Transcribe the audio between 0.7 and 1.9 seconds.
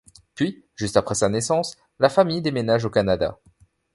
juste après sa naissance,